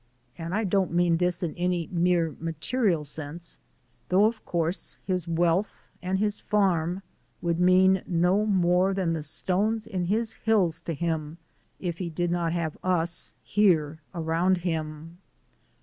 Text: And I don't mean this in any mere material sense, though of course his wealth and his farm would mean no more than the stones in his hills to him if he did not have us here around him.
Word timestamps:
And 0.35 0.55
I 0.55 0.63
don't 0.63 0.91
mean 0.91 1.17
this 1.17 1.43
in 1.43 1.53
any 1.53 1.87
mere 1.91 2.35
material 2.39 3.05
sense, 3.05 3.59
though 4.09 4.25
of 4.25 4.43
course 4.47 4.97
his 5.05 5.27
wealth 5.27 5.91
and 6.01 6.17
his 6.17 6.39
farm 6.39 7.03
would 7.39 7.59
mean 7.59 8.01
no 8.07 8.47
more 8.47 8.95
than 8.95 9.13
the 9.13 9.21
stones 9.21 9.85
in 9.85 10.05
his 10.05 10.33
hills 10.43 10.81
to 10.89 10.95
him 10.95 11.37
if 11.79 11.99
he 11.99 12.09
did 12.09 12.31
not 12.31 12.51
have 12.51 12.79
us 12.83 13.33
here 13.43 14.01
around 14.15 14.57
him. 14.65 15.19